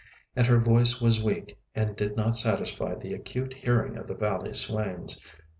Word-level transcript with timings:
And 0.35 0.47
her 0.47 0.57
voice 0.57 0.99
was 0.99 1.21
weak 1.23 1.59
and 1.75 1.95
did 1.95 2.17
not 2.17 2.35
satisfy 2.35 2.95
the 2.95 3.13
acute 3.13 3.53
hearing 3.53 3.97
of 3.97 4.07
the 4.07 4.15
valley 4.15 4.55
swains. 4.55 5.21